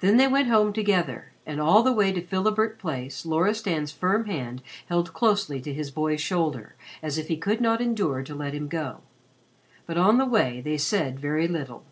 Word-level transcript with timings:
Then 0.00 0.16
they 0.16 0.26
went 0.26 0.48
home 0.48 0.72
together, 0.72 1.30
and 1.46 1.60
all 1.60 1.84
the 1.84 1.92
way 1.92 2.10
to 2.10 2.20
Philibert 2.20 2.76
Place 2.76 3.24
Loristan's 3.24 3.92
firm 3.92 4.24
hand 4.24 4.62
held 4.86 5.12
closely 5.14 5.60
to 5.60 5.72
his 5.72 5.92
boy's 5.92 6.20
shoulder 6.20 6.74
as 7.04 7.18
if 7.18 7.28
he 7.28 7.36
could 7.36 7.60
not 7.60 7.80
endure 7.80 8.24
to 8.24 8.34
let 8.34 8.52
him 8.52 8.66
go. 8.66 9.02
But 9.86 9.96
on 9.96 10.18
the 10.18 10.26
way 10.26 10.60
they 10.60 10.76
said 10.76 11.20
very 11.20 11.46
little. 11.46 11.84